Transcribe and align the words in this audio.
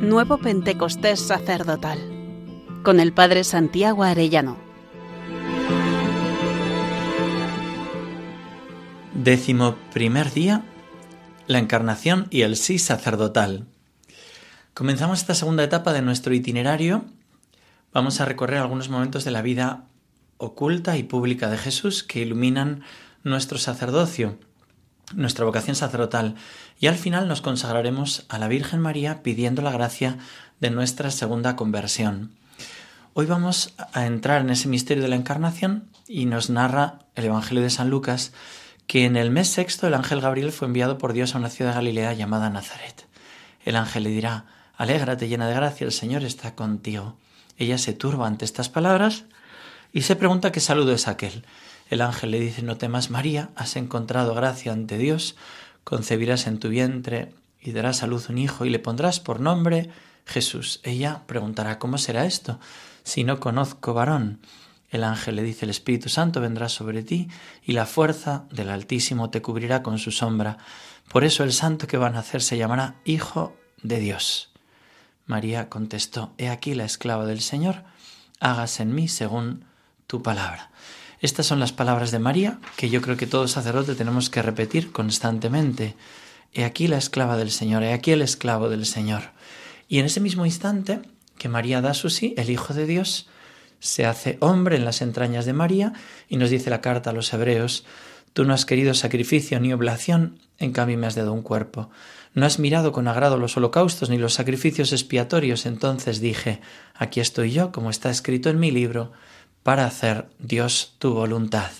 Nuevo 0.00 0.38
Pentecostés 0.38 1.18
Sacerdotal 1.18 1.98
con 2.84 3.00
el 3.00 3.12
Padre 3.12 3.42
Santiago 3.42 4.04
Arellano. 4.04 4.56
Décimo 9.12 9.74
primer 9.92 10.32
día, 10.32 10.62
la 11.48 11.58
encarnación 11.58 12.28
y 12.30 12.42
el 12.42 12.54
sí 12.54 12.78
sacerdotal. 12.78 13.66
Comenzamos 14.72 15.18
esta 15.18 15.34
segunda 15.34 15.64
etapa 15.64 15.92
de 15.92 16.02
nuestro 16.02 16.32
itinerario. 16.32 17.04
Vamos 17.92 18.20
a 18.20 18.24
recorrer 18.24 18.60
algunos 18.60 18.90
momentos 18.90 19.24
de 19.24 19.32
la 19.32 19.42
vida 19.42 19.88
oculta 20.36 20.96
y 20.96 21.02
pública 21.02 21.50
de 21.50 21.58
Jesús 21.58 22.04
que 22.04 22.20
iluminan 22.20 22.84
nuestro 23.24 23.58
sacerdocio 23.58 24.38
nuestra 25.14 25.44
vocación 25.44 25.76
sacerdotal 25.76 26.34
y 26.78 26.86
al 26.86 26.96
final 26.96 27.28
nos 27.28 27.40
consagraremos 27.40 28.24
a 28.28 28.38
la 28.38 28.48
Virgen 28.48 28.80
María 28.80 29.22
pidiendo 29.22 29.62
la 29.62 29.72
gracia 29.72 30.18
de 30.60 30.70
nuestra 30.70 31.10
segunda 31.10 31.56
conversión. 31.56 32.32
Hoy 33.14 33.26
vamos 33.26 33.74
a 33.92 34.06
entrar 34.06 34.42
en 34.42 34.50
ese 34.50 34.68
misterio 34.68 35.02
de 35.02 35.08
la 35.08 35.16
encarnación 35.16 35.88
y 36.06 36.26
nos 36.26 36.50
narra 36.50 37.00
el 37.14 37.24
Evangelio 37.24 37.62
de 37.62 37.70
San 37.70 37.90
Lucas 37.90 38.32
que 38.86 39.04
en 39.04 39.16
el 39.16 39.30
mes 39.30 39.48
sexto 39.48 39.86
el 39.86 39.94
ángel 39.94 40.20
Gabriel 40.20 40.52
fue 40.52 40.66
enviado 40.66 40.98
por 40.98 41.12
Dios 41.12 41.34
a 41.34 41.38
una 41.38 41.50
ciudad 41.50 41.72
de 41.72 41.76
Galilea 41.76 42.12
llamada 42.14 42.48
Nazaret. 42.48 43.06
El 43.64 43.76
ángel 43.76 44.04
le 44.04 44.10
dirá, 44.10 44.46
Alégrate 44.76 45.28
llena 45.28 45.48
de 45.48 45.54
gracia, 45.54 45.84
el 45.84 45.92
Señor 45.92 46.22
está 46.22 46.54
contigo. 46.54 47.16
Ella 47.58 47.78
se 47.78 47.92
turba 47.92 48.26
ante 48.26 48.44
estas 48.44 48.68
palabras 48.68 49.24
y 49.92 50.02
se 50.02 50.16
pregunta 50.16 50.52
qué 50.52 50.60
saludo 50.60 50.92
es 50.92 51.08
aquel. 51.08 51.44
El 51.88 52.02
ángel 52.02 52.30
le 52.30 52.40
dice, 52.40 52.62
no 52.62 52.76
temas 52.76 53.10
María, 53.10 53.50
has 53.56 53.76
encontrado 53.76 54.34
gracia 54.34 54.72
ante 54.72 54.98
Dios, 54.98 55.36
concebirás 55.84 56.46
en 56.46 56.58
tu 56.58 56.68
vientre 56.68 57.32
y 57.60 57.72
darás 57.72 58.02
a 58.02 58.06
luz 58.06 58.28
un 58.28 58.38
hijo 58.38 58.64
y 58.64 58.70
le 58.70 58.78
pondrás 58.78 59.20
por 59.20 59.40
nombre 59.40 59.90
Jesús. 60.26 60.80
Ella 60.82 61.22
preguntará, 61.26 61.78
¿cómo 61.78 61.98
será 61.98 62.26
esto? 62.26 62.60
Si 63.04 63.24
no 63.24 63.40
conozco 63.40 63.94
varón. 63.94 64.40
El 64.90 65.04
ángel 65.04 65.36
le 65.36 65.42
dice, 65.42 65.64
el 65.64 65.70
Espíritu 65.70 66.08
Santo 66.08 66.40
vendrá 66.40 66.68
sobre 66.68 67.02
ti 67.02 67.28
y 67.62 67.72
la 67.72 67.86
fuerza 67.86 68.44
del 68.50 68.70
Altísimo 68.70 69.30
te 69.30 69.42
cubrirá 69.42 69.82
con 69.82 69.98
su 69.98 70.10
sombra. 70.10 70.58
Por 71.10 71.24
eso 71.24 71.44
el 71.44 71.52
santo 71.52 71.86
que 71.86 71.98
va 71.98 72.08
a 72.08 72.10
nacer 72.10 72.42
se 72.42 72.56
llamará 72.56 72.96
Hijo 73.04 73.56
de 73.82 73.98
Dios. 73.98 74.50
María 75.26 75.68
contestó, 75.68 76.32
He 76.38 76.48
aquí 76.48 76.74
la 76.74 76.84
esclava 76.84 77.26
del 77.26 77.40
Señor, 77.40 77.84
hágase 78.40 78.82
en 78.82 78.94
mí 78.94 79.08
según 79.08 79.64
tu 80.06 80.22
palabra. 80.22 80.70
Estas 81.20 81.46
son 81.46 81.58
las 81.58 81.72
palabras 81.72 82.10
de 82.12 82.20
María 82.20 82.60
que 82.76 82.90
yo 82.90 83.02
creo 83.02 83.16
que 83.16 83.26
todo 83.26 83.48
sacerdote 83.48 83.94
tenemos 83.94 84.30
que 84.30 84.42
repetir 84.42 84.92
constantemente. 84.92 85.96
He 86.54 86.64
aquí 86.64 86.86
la 86.86 86.98
esclava 86.98 87.36
del 87.36 87.50
Señor, 87.50 87.82
he 87.82 87.92
aquí 87.92 88.12
el 88.12 88.22
esclavo 88.22 88.68
del 88.68 88.86
Señor. 88.86 89.32
Y 89.88 89.98
en 89.98 90.06
ese 90.06 90.20
mismo 90.20 90.46
instante 90.46 91.00
que 91.36 91.48
María 91.48 91.80
da 91.80 91.94
su 91.94 92.10
sí, 92.10 92.34
el 92.36 92.50
Hijo 92.50 92.72
de 92.72 92.86
Dios 92.86 93.28
se 93.80 94.06
hace 94.06 94.38
hombre 94.40 94.76
en 94.76 94.84
las 94.84 95.02
entrañas 95.02 95.44
de 95.44 95.52
María 95.52 95.92
y 96.28 96.36
nos 96.36 96.50
dice 96.50 96.70
la 96.70 96.80
carta 96.80 97.10
a 97.10 97.12
los 97.12 97.32
hebreos, 97.32 97.84
tú 98.32 98.44
no 98.44 98.54
has 98.54 98.64
querido 98.64 98.94
sacrificio 98.94 99.58
ni 99.60 99.72
oblación, 99.72 100.38
en 100.58 100.72
cambio 100.72 100.98
me 100.98 101.06
has 101.06 101.14
dado 101.14 101.32
un 101.32 101.42
cuerpo. 101.42 101.90
No 102.34 102.46
has 102.46 102.58
mirado 102.58 102.92
con 102.92 103.08
agrado 103.08 103.38
los 103.38 103.56
holocaustos 103.56 104.10
ni 104.10 104.18
los 104.18 104.34
sacrificios 104.34 104.92
expiatorios, 104.92 105.66
entonces 105.66 106.20
dije, 106.20 106.60
aquí 106.94 107.20
estoy 107.20 107.52
yo, 107.52 107.72
como 107.72 107.90
está 107.90 108.10
escrito 108.10 108.50
en 108.50 108.60
mi 108.60 108.70
libro, 108.70 109.12
para 109.68 109.84
hacer 109.84 110.24
Dios 110.38 110.94
tu 110.98 111.12
voluntad. 111.12 111.70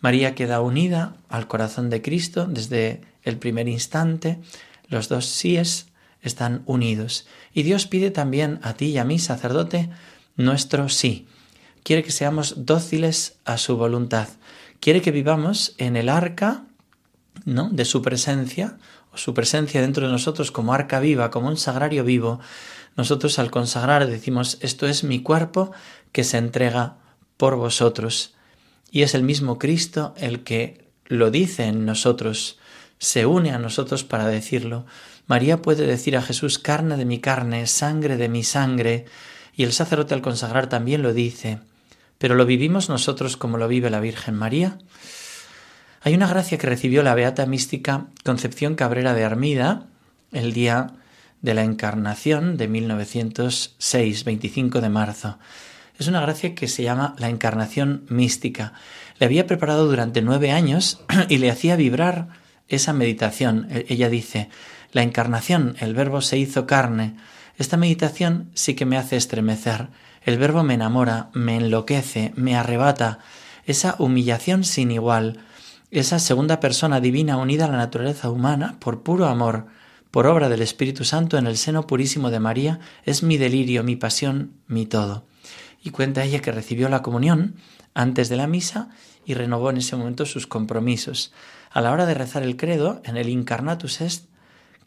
María 0.00 0.34
queda 0.34 0.60
unida 0.60 1.16
al 1.30 1.48
corazón 1.48 1.88
de 1.88 2.02
Cristo 2.02 2.44
desde 2.46 3.00
el 3.22 3.38
primer 3.38 3.68
instante. 3.68 4.38
Los 4.86 5.08
dos 5.08 5.24
síes 5.24 5.86
están 6.20 6.62
unidos. 6.66 7.26
Y 7.54 7.62
Dios 7.62 7.86
pide 7.86 8.10
también 8.10 8.60
a 8.62 8.74
ti 8.74 8.88
y 8.88 8.98
a 8.98 9.04
mí, 9.04 9.18
sacerdote, 9.18 9.88
nuestro 10.36 10.90
sí. 10.90 11.26
Quiere 11.84 12.02
que 12.02 12.12
seamos 12.12 12.66
dóciles 12.66 13.38
a 13.46 13.56
su 13.56 13.78
voluntad. 13.78 14.28
Quiere 14.78 15.00
que 15.00 15.10
vivamos 15.10 15.74
en 15.78 15.96
el 15.96 16.10
arca 16.10 16.64
¿no? 17.46 17.70
de 17.70 17.86
su 17.86 18.02
presencia, 18.02 18.76
su 19.14 19.34
presencia 19.34 19.80
dentro 19.80 20.06
de 20.06 20.12
nosotros 20.12 20.50
como 20.50 20.72
arca 20.72 21.00
viva, 21.00 21.30
como 21.30 21.48
un 21.48 21.56
sagrario 21.56 22.04
vivo. 22.04 22.40
Nosotros 22.96 23.38
al 23.38 23.50
consagrar 23.50 24.06
decimos, 24.06 24.58
esto 24.60 24.86
es 24.86 25.04
mi 25.04 25.22
cuerpo 25.22 25.72
que 26.12 26.24
se 26.24 26.38
entrega 26.38 26.96
por 27.36 27.56
vosotros. 27.56 28.34
Y 28.90 29.02
es 29.02 29.14
el 29.14 29.22
mismo 29.22 29.58
Cristo 29.58 30.14
el 30.16 30.42
que 30.42 30.90
lo 31.06 31.30
dice 31.30 31.64
en 31.64 31.84
nosotros, 31.86 32.58
se 32.98 33.26
une 33.26 33.50
a 33.52 33.58
nosotros 33.58 34.04
para 34.04 34.26
decirlo. 34.26 34.86
María 35.26 35.62
puede 35.62 35.86
decir 35.86 36.16
a 36.16 36.22
Jesús, 36.22 36.58
carne 36.58 36.96
de 36.96 37.04
mi 37.04 37.18
carne, 37.18 37.66
sangre 37.66 38.16
de 38.16 38.28
mi 38.28 38.44
sangre, 38.44 39.06
y 39.56 39.64
el 39.64 39.72
sacerdote 39.72 40.14
al 40.14 40.22
consagrar 40.22 40.68
también 40.68 41.02
lo 41.02 41.12
dice. 41.12 41.60
Pero 42.18 42.34
¿lo 42.34 42.44
vivimos 42.46 42.88
nosotros 42.88 43.36
como 43.36 43.56
lo 43.56 43.66
vive 43.66 43.90
la 43.90 44.00
Virgen 44.00 44.34
María? 44.34 44.78
Hay 46.02 46.14
una 46.14 46.28
gracia 46.28 46.56
que 46.56 46.66
recibió 46.66 47.02
la 47.02 47.14
beata 47.14 47.44
mística 47.44 48.06
Concepción 48.24 48.74
Cabrera 48.74 49.12
de 49.12 49.24
Armida 49.24 49.86
el 50.32 50.54
día 50.54 50.94
de 51.42 51.52
la 51.52 51.62
Encarnación 51.62 52.56
de 52.56 52.68
1906, 52.68 54.24
25 54.24 54.80
de 54.80 54.88
marzo. 54.88 55.38
Es 55.98 56.08
una 56.08 56.22
gracia 56.22 56.54
que 56.54 56.68
se 56.68 56.82
llama 56.82 57.14
la 57.18 57.28
encarnación 57.28 58.06
mística. 58.08 58.72
Le 59.18 59.26
había 59.26 59.46
preparado 59.46 59.86
durante 59.86 60.22
nueve 60.22 60.52
años 60.52 61.02
y 61.28 61.36
le 61.36 61.50
hacía 61.50 61.76
vibrar 61.76 62.28
esa 62.68 62.94
meditación. 62.94 63.66
E, 63.70 63.84
ella 63.90 64.08
dice, 64.08 64.48
la 64.92 65.02
encarnación, 65.02 65.76
el 65.80 65.92
verbo 65.92 66.22
se 66.22 66.38
hizo 66.38 66.66
carne. 66.66 67.16
Esta 67.58 67.76
meditación 67.76 68.50
sí 68.54 68.74
que 68.74 68.86
me 68.86 68.96
hace 68.96 69.16
estremecer. 69.16 69.88
El 70.22 70.38
verbo 70.38 70.62
me 70.62 70.72
enamora, 70.72 71.28
me 71.34 71.58
enloquece, 71.58 72.32
me 72.36 72.56
arrebata. 72.56 73.18
Esa 73.66 73.96
humillación 73.98 74.64
sin 74.64 74.92
igual, 74.92 75.40
esa 75.90 76.18
segunda 76.18 76.60
persona 76.60 77.00
divina 77.00 77.36
unida 77.36 77.64
a 77.66 77.70
la 77.70 77.76
naturaleza 77.76 78.30
humana 78.30 78.76
por 78.80 79.02
puro 79.02 79.26
amor, 79.26 79.66
por 80.10 80.26
obra 80.26 80.48
del 80.48 80.62
Espíritu 80.62 81.04
Santo 81.04 81.38
en 81.38 81.46
el 81.46 81.56
seno 81.56 81.86
purísimo 81.86 82.30
de 82.30 82.40
María, 82.40 82.80
es 83.04 83.22
mi 83.22 83.38
delirio, 83.38 83.84
mi 83.84 83.96
pasión, 83.96 84.54
mi 84.66 84.86
todo 84.86 85.24
y 85.82 85.90
cuenta 85.90 86.24
ella 86.24 86.40
que 86.40 86.52
recibió 86.52 86.88
la 86.88 87.02
comunión 87.02 87.56
antes 87.94 88.28
de 88.28 88.36
la 88.36 88.46
misa 88.46 88.90
y 89.24 89.34
renovó 89.34 89.70
en 89.70 89.78
ese 89.78 89.96
momento 89.96 90.26
sus 90.26 90.46
compromisos. 90.46 91.32
A 91.70 91.80
la 91.80 91.92
hora 91.92 92.06
de 92.06 92.14
rezar 92.14 92.42
el 92.42 92.56
credo, 92.56 93.00
en 93.04 93.16
el 93.16 93.28
Incarnatus 93.28 94.00
Est, 94.00 94.26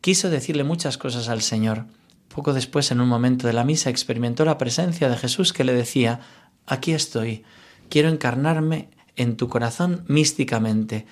quiso 0.02 0.30
decirle 0.30 0.64
muchas 0.64 0.98
cosas 0.98 1.30
al 1.30 1.42
Señor. 1.42 1.86
Poco 2.34 2.54
después, 2.54 2.92
en 2.92 3.00
un 3.00 3.08
momento 3.08 3.48
de 3.48 3.54
la 3.54 3.64
misa, 3.64 3.90
experimentó 3.90 4.44
la 4.46 4.58
presencia 4.58 5.10
de 5.10 5.18
Jesús 5.18 5.54
que 5.54 5.64
le 5.64 5.74
decía, 5.74 6.20
aquí 6.66 6.94
estoy, 6.94 7.44
quiero 7.90 8.10
encarnarme 8.10 8.90
en 9.16 9.38
tu 9.38 9.50
corazón 9.50 10.04
místicamente. 10.08 11.06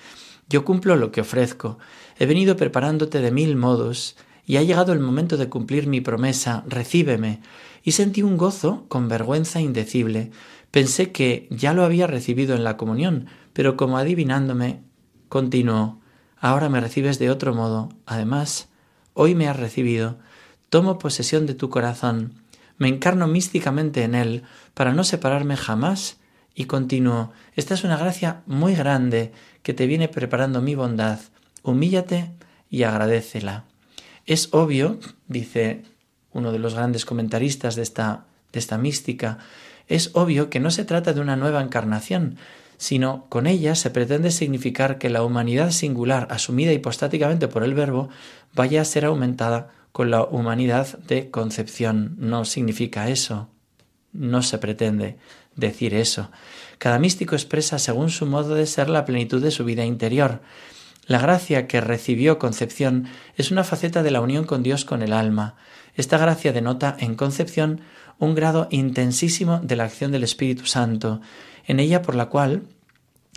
Yo 0.48 0.64
cumplo 0.64 0.96
lo 0.96 1.12
que 1.12 1.20
ofrezco. 1.20 1.78
He 2.18 2.26
venido 2.26 2.56
preparándote 2.56 3.20
de 3.20 3.30
mil 3.30 3.56
modos, 3.56 4.16
y 4.44 4.56
ha 4.56 4.62
llegado 4.62 4.92
el 4.92 5.00
momento 5.00 5.36
de 5.36 5.48
cumplir 5.48 5.86
mi 5.86 6.00
promesa, 6.00 6.64
recíbeme 6.66 7.40
y 7.84 7.92
sentí 7.92 8.22
un 8.22 8.36
gozo 8.36 8.86
con 8.88 9.08
vergüenza 9.08 9.60
indecible. 9.60 10.30
Pensé 10.70 11.12
que 11.12 11.48
ya 11.50 11.74
lo 11.74 11.84
había 11.84 12.06
recibido 12.06 12.54
en 12.54 12.64
la 12.64 12.76
comunión, 12.76 13.26
pero 13.52 13.76
como 13.76 13.98
adivinándome, 13.98 14.82
continuó 15.28 16.02
Ahora 16.42 16.68
me 16.68 16.80
recibes 16.80 17.20
de 17.20 17.30
otro 17.30 17.54
modo. 17.54 17.90
Además, 18.04 18.68
hoy 19.14 19.36
me 19.36 19.48
has 19.48 19.56
recibido. 19.56 20.18
Tomo 20.70 20.98
posesión 20.98 21.46
de 21.46 21.54
tu 21.54 21.70
corazón. 21.70 22.34
Me 22.78 22.88
encarno 22.88 23.28
místicamente 23.28 24.02
en 24.02 24.16
él 24.16 24.42
para 24.74 24.92
no 24.92 25.04
separarme 25.04 25.56
jamás. 25.56 26.18
Y 26.54 26.64
continuó 26.66 27.32
Esta 27.56 27.74
es 27.74 27.84
una 27.84 27.96
gracia 27.96 28.42
muy 28.46 28.74
grande 28.74 29.32
que 29.62 29.74
te 29.74 29.86
viene 29.86 30.08
preparando 30.08 30.60
mi 30.60 30.74
bondad. 30.74 31.18
Humíllate 31.62 32.30
y 32.68 32.82
agradécela. 32.82 33.64
Es 34.26 34.48
obvio, 34.52 34.98
dice 35.28 35.82
uno 36.32 36.52
de 36.52 36.58
los 36.58 36.74
grandes 36.74 37.04
comentaristas 37.04 37.76
de 37.76 37.82
esta, 37.82 38.24
de 38.52 38.58
esta 38.58 38.78
mística, 38.78 39.38
es 39.88 40.10
obvio 40.14 40.48
que 40.48 40.60
no 40.60 40.70
se 40.70 40.84
trata 40.84 41.12
de 41.12 41.20
una 41.20 41.36
nueva 41.36 41.62
encarnación, 41.62 42.38
sino 42.78 43.26
con 43.28 43.46
ella 43.46 43.74
se 43.74 43.90
pretende 43.90 44.30
significar 44.30 44.98
que 44.98 45.10
la 45.10 45.22
humanidad 45.22 45.70
singular, 45.70 46.26
asumida 46.30 46.72
hipostáticamente 46.72 47.48
por 47.48 47.62
el 47.62 47.74
Verbo, 47.74 48.08
vaya 48.54 48.80
a 48.80 48.86
ser 48.86 49.04
aumentada 49.04 49.70
con 49.92 50.10
la 50.10 50.24
humanidad 50.24 50.98
de 51.00 51.30
concepción. 51.30 52.16
No 52.18 52.44
significa 52.44 53.08
eso. 53.08 53.48
No 54.12 54.42
se 54.42 54.58
pretende 54.58 55.18
decir 55.56 55.94
eso. 55.94 56.30
Cada 56.78 56.98
místico 56.98 57.34
expresa 57.34 57.78
según 57.78 58.10
su 58.10 58.26
modo 58.26 58.54
de 58.54 58.66
ser 58.66 58.88
la 58.88 59.04
plenitud 59.04 59.42
de 59.42 59.50
su 59.50 59.64
vida 59.64 59.84
interior. 59.84 60.40
La 61.06 61.18
gracia 61.18 61.66
que 61.66 61.80
recibió 61.80 62.38
Concepción 62.38 63.06
es 63.36 63.50
una 63.50 63.64
faceta 63.64 64.02
de 64.02 64.10
la 64.10 64.20
unión 64.20 64.44
con 64.44 64.62
Dios 64.62 64.84
con 64.84 65.02
el 65.02 65.12
alma. 65.12 65.56
Esta 65.94 66.18
gracia 66.18 66.52
denota 66.52 66.96
en 66.98 67.14
Concepción 67.14 67.80
un 68.18 68.34
grado 68.34 68.68
intensísimo 68.70 69.60
de 69.62 69.76
la 69.76 69.84
acción 69.84 70.12
del 70.12 70.24
Espíritu 70.24 70.66
Santo, 70.66 71.20
en 71.66 71.80
ella 71.80 72.02
por 72.02 72.14
la 72.14 72.26
cual 72.26 72.62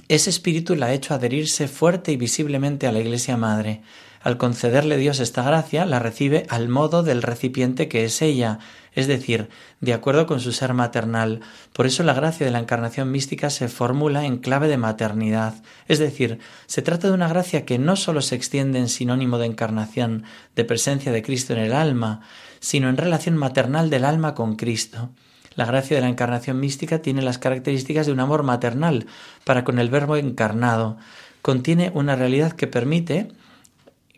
ese 0.07 0.29
espíritu 0.29 0.75
la 0.75 0.87
ha 0.87 0.93
hecho 0.93 1.13
adherirse 1.13 1.67
fuerte 1.67 2.11
y 2.11 2.17
visiblemente 2.17 2.85
a 2.85 2.91
la 2.91 2.99
Iglesia 2.99 3.37
Madre. 3.37 3.81
Al 4.21 4.37
concederle 4.37 4.97
Dios 4.97 5.19
esta 5.19 5.43
gracia, 5.43 5.85
la 5.85 5.99
recibe 5.99 6.45
al 6.49 6.67
modo 6.67 7.03
del 7.03 7.21
recipiente 7.21 7.87
que 7.87 8.05
es 8.05 8.21
ella, 8.21 8.59
es 8.93 9.07
decir, 9.07 9.49
de 9.81 9.93
acuerdo 9.93 10.25
con 10.25 10.39
su 10.39 10.51
ser 10.51 10.73
maternal. 10.73 11.41
Por 11.73 11.85
eso 11.85 12.01
la 12.03 12.13
gracia 12.13 12.45
de 12.45 12.51
la 12.51 12.59
encarnación 12.59 13.11
mística 13.11 13.49
se 13.49 13.67
formula 13.67 14.25
en 14.25 14.37
clave 14.37 14.67
de 14.67 14.77
maternidad, 14.77 15.55
es 15.87 15.99
decir, 15.99 16.39
se 16.65 16.81
trata 16.81 17.07
de 17.07 17.13
una 17.13 17.27
gracia 17.27 17.65
que 17.65 17.77
no 17.77 17.95
sólo 17.95 18.21
se 18.21 18.35
extiende 18.35 18.79
en 18.79 18.89
sinónimo 18.89 19.37
de 19.37 19.45
encarnación, 19.45 20.23
de 20.55 20.65
presencia 20.65 21.11
de 21.11 21.21
Cristo 21.21 21.53
en 21.53 21.59
el 21.59 21.73
alma, 21.73 22.21
sino 22.59 22.89
en 22.89 22.97
relación 22.97 23.37
maternal 23.37 23.89
del 23.89 24.05
alma 24.05 24.33
con 24.33 24.55
Cristo. 24.55 25.11
La 25.55 25.65
gracia 25.65 25.95
de 25.95 26.01
la 26.01 26.09
encarnación 26.09 26.59
mística 26.59 27.01
tiene 27.01 27.21
las 27.21 27.37
características 27.37 28.05
de 28.05 28.11
un 28.11 28.19
amor 28.19 28.43
maternal 28.43 29.07
para 29.43 29.63
con 29.63 29.79
el 29.79 29.89
Verbo 29.89 30.17
encarnado. 30.17 30.97
Contiene 31.41 31.91
una 31.93 32.15
realidad 32.15 32.53
que 32.53 32.67
permite 32.67 33.29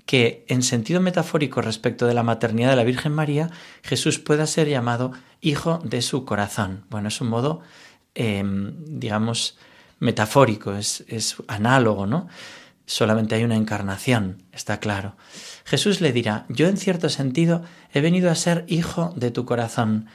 que, 0.05 0.45
en 0.47 0.63
sentido 0.63 1.01
metafórico 1.01 1.61
respecto 1.61 2.07
de 2.07 2.13
la 2.13 2.23
maternidad 2.23 2.71
de 2.71 2.77
la 2.77 2.83
Virgen 2.83 3.11
María, 3.11 3.51
Jesús 3.83 4.19
pueda 4.19 4.47
ser 4.47 4.67
llamado 4.67 5.11
Hijo 5.41 5.79
de 5.83 6.01
su 6.01 6.25
corazón. 6.25 6.85
Bueno, 6.89 7.09
es 7.09 7.21
un 7.21 7.27
modo, 7.27 7.61
em, 8.15 8.73
digamos, 8.99 9.57
metafórico, 9.99 10.73
es, 10.73 11.03
es 11.07 11.35
análogo, 11.47 12.07
¿no? 12.07 12.27
Solamente 12.87 13.35
hay 13.35 13.43
una 13.43 13.57
encarnación, 13.57 14.41
está 14.53 14.79
claro. 14.79 15.15
Jesús 15.65 15.99
le 15.99 16.13
dirá, 16.13 16.45
yo 16.47 16.67
en 16.67 16.77
cierto 16.77 17.09
sentido 17.09 17.63
he 17.93 17.99
venido 18.01 18.31
a 18.31 18.35
ser 18.35 18.63
hijo 18.67 19.13
de 19.17 19.29
tu 19.29 19.45
corazón 19.45 20.07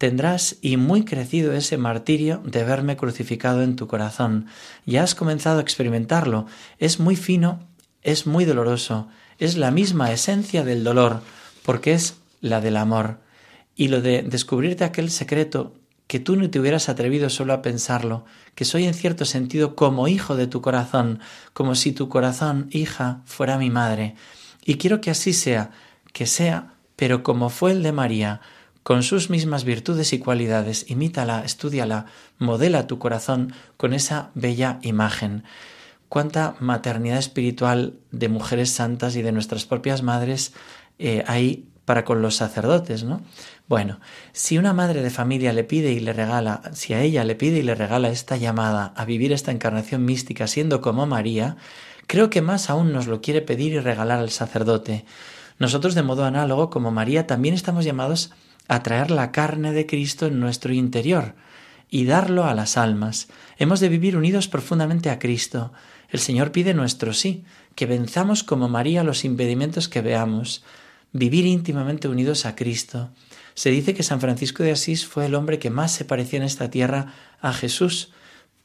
tendrás 0.00 0.56
y 0.62 0.78
muy 0.78 1.04
crecido 1.04 1.52
ese 1.52 1.76
martirio 1.76 2.40
de 2.46 2.64
verme 2.64 2.96
crucificado 2.96 3.62
en 3.62 3.76
tu 3.76 3.86
corazón. 3.86 4.46
Ya 4.86 5.02
has 5.02 5.14
comenzado 5.14 5.58
a 5.58 5.60
experimentarlo. 5.60 6.46
Es 6.78 7.00
muy 7.00 7.16
fino, 7.16 7.60
es 8.00 8.26
muy 8.26 8.46
doloroso, 8.46 9.08
es 9.38 9.58
la 9.58 9.70
misma 9.70 10.10
esencia 10.10 10.64
del 10.64 10.84
dolor, 10.84 11.20
porque 11.66 11.92
es 11.92 12.16
la 12.40 12.62
del 12.62 12.78
amor. 12.78 13.18
Y 13.76 13.88
lo 13.88 14.00
de 14.00 14.22
descubrirte 14.22 14.84
aquel 14.84 15.10
secreto 15.10 15.74
que 16.06 16.18
tú 16.18 16.34
no 16.34 16.48
te 16.48 16.58
hubieras 16.58 16.88
atrevido 16.88 17.28
solo 17.28 17.52
a 17.52 17.60
pensarlo, 17.60 18.24
que 18.54 18.64
soy 18.64 18.86
en 18.86 18.94
cierto 18.94 19.26
sentido 19.26 19.76
como 19.76 20.08
hijo 20.08 20.34
de 20.34 20.46
tu 20.46 20.62
corazón, 20.62 21.20
como 21.52 21.74
si 21.74 21.92
tu 21.92 22.08
corazón, 22.08 22.70
hija, 22.70 23.20
fuera 23.26 23.58
mi 23.58 23.68
madre. 23.68 24.14
Y 24.64 24.76
quiero 24.76 25.02
que 25.02 25.10
así 25.10 25.34
sea, 25.34 25.72
que 26.14 26.24
sea, 26.24 26.72
pero 26.96 27.22
como 27.22 27.50
fue 27.50 27.72
el 27.72 27.82
de 27.82 27.92
María, 27.92 28.40
con 28.82 29.02
sus 29.02 29.30
mismas 29.30 29.64
virtudes 29.64 30.12
y 30.12 30.18
cualidades, 30.18 30.90
imítala, 30.90 31.44
estudiala, 31.44 32.06
modela 32.38 32.86
tu 32.86 32.98
corazón 32.98 33.52
con 33.76 33.92
esa 33.92 34.30
bella 34.34 34.78
imagen. 34.82 35.44
Cuánta 36.08 36.56
maternidad 36.60 37.18
espiritual 37.18 37.94
de 38.10 38.28
mujeres 38.28 38.70
santas 38.70 39.16
y 39.16 39.22
de 39.22 39.32
nuestras 39.32 39.64
propias 39.64 40.02
madres 40.02 40.54
eh, 40.98 41.22
hay 41.26 41.66
para 41.84 42.04
con 42.04 42.22
los 42.22 42.36
sacerdotes, 42.36 43.04
¿no? 43.04 43.20
Bueno, 43.68 44.00
si 44.32 44.58
una 44.58 44.72
madre 44.72 45.02
de 45.02 45.10
familia 45.10 45.52
le 45.52 45.64
pide 45.64 45.92
y 45.92 46.00
le 46.00 46.12
regala, 46.12 46.62
si 46.72 46.94
a 46.94 47.02
ella 47.02 47.24
le 47.24 47.34
pide 47.34 47.58
y 47.58 47.62
le 47.62 47.74
regala 47.74 48.08
esta 48.08 48.36
llamada 48.36 48.92
a 48.96 49.04
vivir 49.04 49.32
esta 49.32 49.52
encarnación 49.52 50.04
mística 50.04 50.46
siendo 50.46 50.80
como 50.80 51.06
María, 51.06 51.56
creo 52.06 52.30
que 52.30 52.42
más 52.42 52.70
aún 52.70 52.92
nos 52.92 53.06
lo 53.06 53.20
quiere 53.20 53.42
pedir 53.42 53.72
y 53.72 53.78
regalar 53.78 54.18
al 54.18 54.30
sacerdote. 54.30 55.04
Nosotros 55.58 55.94
de 55.94 56.02
modo 56.02 56.24
análogo, 56.24 56.70
como 56.70 56.90
María, 56.90 57.26
también 57.26 57.54
estamos 57.54 57.84
llamados 57.84 58.30
a 58.30 58.34
traer 58.82 59.10
la 59.10 59.32
carne 59.32 59.72
de 59.72 59.84
Cristo 59.84 60.26
en 60.26 60.38
nuestro 60.38 60.72
interior 60.72 61.34
y 61.90 62.04
darlo 62.04 62.44
a 62.44 62.54
las 62.54 62.76
almas. 62.76 63.28
Hemos 63.58 63.80
de 63.80 63.88
vivir 63.88 64.16
unidos 64.16 64.46
profundamente 64.46 65.10
a 65.10 65.18
Cristo. 65.18 65.72
El 66.08 66.20
Señor 66.20 66.52
pide 66.52 66.72
nuestro 66.72 67.12
sí, 67.12 67.44
que 67.74 67.86
venzamos 67.86 68.44
como 68.44 68.68
María 68.68 69.02
los 69.02 69.24
impedimentos 69.24 69.88
que 69.88 70.00
veamos, 70.00 70.62
vivir 71.12 71.46
íntimamente 71.46 72.06
unidos 72.06 72.46
a 72.46 72.54
Cristo. 72.54 73.10
Se 73.54 73.70
dice 73.70 73.94
que 73.94 74.04
San 74.04 74.20
Francisco 74.20 74.62
de 74.62 74.72
Asís 74.72 75.04
fue 75.04 75.26
el 75.26 75.34
hombre 75.34 75.58
que 75.58 75.70
más 75.70 75.90
se 75.90 76.04
pareció 76.04 76.38
en 76.38 76.44
esta 76.44 76.70
tierra 76.70 77.14
a 77.40 77.52
Jesús, 77.52 78.12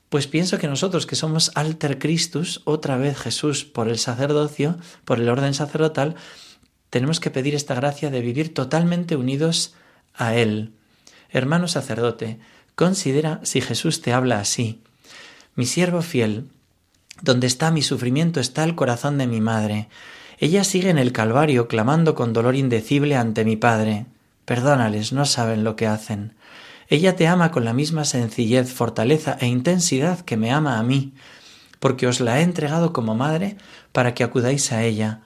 pues 0.09 0.27
pienso 0.27 0.59
que 0.59 0.67
nosotros 0.67 1.07
que 1.07 1.15
somos 1.15 1.51
alter 1.55 1.97
Christus, 1.97 2.61
otra 2.65 2.95
vez 2.95 3.17
Jesús 3.17 3.65
por 3.65 3.89
el 3.89 3.97
sacerdocio, 3.97 4.77
por 5.03 5.19
el 5.19 5.27
orden 5.27 5.53
sacerdotal, 5.53 6.15
tenemos 6.89 7.19
que 7.19 7.31
pedir 7.31 7.55
esta 7.55 7.75
gracia 7.75 8.11
de 8.11 8.21
vivir 8.21 8.53
totalmente 8.53 9.15
unidos 9.15 9.73
a 10.17 10.35
Él. 10.35 10.73
Hermano 11.29 11.67
sacerdote, 11.67 12.39
considera 12.75 13.39
si 13.43 13.61
Jesús 13.61 14.01
te 14.01 14.13
habla 14.13 14.39
así. 14.39 14.81
Mi 15.55 15.65
siervo 15.65 16.01
fiel, 16.01 16.49
donde 17.21 17.47
está 17.47 17.71
mi 17.71 17.81
sufrimiento 17.81 18.39
está 18.39 18.63
el 18.63 18.75
corazón 18.75 19.17
de 19.17 19.27
mi 19.27 19.41
madre. 19.41 19.87
Ella 20.37 20.63
sigue 20.63 20.89
en 20.89 20.97
el 20.97 21.13
Calvario 21.13 21.67
clamando 21.67 22.13
con 22.15 22.33
dolor 22.33 22.55
indecible 22.55 23.15
ante 23.15 23.45
mi 23.45 23.55
Padre. 23.55 24.05
Perdónales, 24.43 25.13
no 25.13 25.25
saben 25.25 25.63
lo 25.63 25.75
que 25.75 25.87
hacen. 25.87 26.33
Ella 26.87 27.15
te 27.15 27.27
ama 27.27 27.51
con 27.51 27.65
la 27.65 27.73
misma 27.73 28.05
sencillez, 28.05 28.71
fortaleza 28.71 29.37
e 29.39 29.47
intensidad 29.47 30.19
que 30.19 30.37
me 30.37 30.51
ama 30.51 30.77
a 30.77 30.83
mí, 30.83 31.13
porque 31.79 32.05
os 32.05 32.19
la 32.19 32.39
he 32.39 32.43
entregado 32.43 32.93
como 32.93 33.15
madre 33.15 33.57
para 33.91 34.13
que 34.13 34.23
acudáis 34.23 34.71
a 34.71 34.83
ella. 34.83 35.21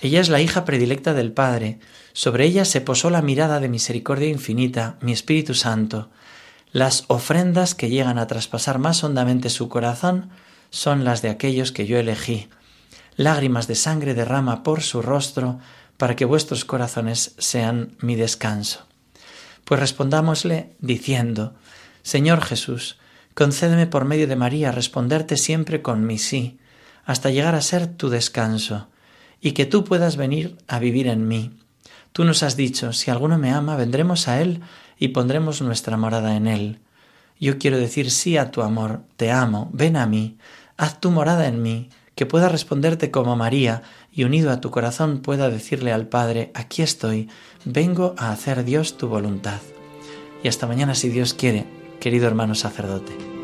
Ella 0.00 0.20
es 0.20 0.28
la 0.28 0.40
hija 0.40 0.64
predilecta 0.64 1.14
del 1.14 1.32
Padre. 1.32 1.78
Sobre 2.12 2.44
ella 2.46 2.64
se 2.64 2.80
posó 2.80 3.10
la 3.10 3.22
mirada 3.22 3.60
de 3.60 3.68
misericordia 3.68 4.28
infinita, 4.28 4.96
mi 5.00 5.12
Espíritu 5.12 5.54
Santo. 5.54 6.10
Las 6.72 7.04
ofrendas 7.08 7.74
que 7.74 7.88
llegan 7.88 8.18
a 8.18 8.26
traspasar 8.26 8.78
más 8.78 9.04
hondamente 9.04 9.50
su 9.50 9.68
corazón 9.68 10.30
son 10.70 11.04
las 11.04 11.22
de 11.22 11.30
aquellos 11.30 11.70
que 11.70 11.86
yo 11.86 11.98
elegí. 11.98 12.48
Lágrimas 13.16 13.68
de 13.68 13.76
sangre 13.76 14.14
derrama 14.14 14.64
por 14.64 14.82
su 14.82 15.00
rostro 15.00 15.60
para 15.96 16.16
que 16.16 16.24
vuestros 16.24 16.64
corazones 16.64 17.36
sean 17.38 17.96
mi 18.00 18.16
descanso. 18.16 18.86
Pues 19.64 19.78
respondámosle 19.78 20.70
diciendo, 20.80 21.54
Señor 22.02 22.42
Jesús, 22.42 22.98
concédeme 23.34 23.86
por 23.86 24.04
medio 24.04 24.26
de 24.26 24.36
María 24.36 24.72
responderte 24.72 25.36
siempre 25.36 25.80
con 25.80 26.04
mi 26.04 26.18
sí, 26.18 26.58
hasta 27.04 27.30
llegar 27.30 27.54
a 27.54 27.62
ser 27.62 27.86
tu 27.86 28.08
descanso 28.08 28.88
y 29.44 29.52
que 29.52 29.66
tú 29.66 29.84
puedas 29.84 30.16
venir 30.16 30.56
a 30.66 30.78
vivir 30.78 31.06
en 31.06 31.28
mí. 31.28 31.50
Tú 32.12 32.24
nos 32.24 32.42
has 32.42 32.56
dicho, 32.56 32.94
si 32.94 33.10
alguno 33.10 33.36
me 33.36 33.50
ama, 33.50 33.76
vendremos 33.76 34.26
a 34.26 34.40
Él 34.40 34.62
y 34.98 35.08
pondremos 35.08 35.60
nuestra 35.60 35.98
morada 35.98 36.34
en 36.34 36.46
Él. 36.46 36.78
Yo 37.38 37.58
quiero 37.58 37.76
decir 37.76 38.10
sí 38.10 38.38
a 38.38 38.50
tu 38.50 38.62
amor, 38.62 39.02
te 39.18 39.30
amo, 39.30 39.68
ven 39.74 39.98
a 39.98 40.06
mí, 40.06 40.38
haz 40.78 40.98
tu 40.98 41.10
morada 41.10 41.46
en 41.46 41.60
mí, 41.60 41.90
que 42.14 42.24
pueda 42.24 42.48
responderte 42.48 43.10
como 43.10 43.36
María 43.36 43.82
y 44.10 44.24
unido 44.24 44.50
a 44.50 44.62
tu 44.62 44.70
corazón 44.70 45.18
pueda 45.20 45.50
decirle 45.50 45.92
al 45.92 46.06
Padre, 46.08 46.50
aquí 46.54 46.80
estoy, 46.80 47.28
vengo 47.66 48.14
a 48.16 48.30
hacer 48.30 48.64
Dios 48.64 48.96
tu 48.96 49.08
voluntad. 49.08 49.60
Y 50.42 50.48
hasta 50.48 50.66
mañana 50.66 50.94
si 50.94 51.10
Dios 51.10 51.34
quiere, 51.34 51.66
querido 52.00 52.26
hermano 52.26 52.54
sacerdote. 52.54 53.43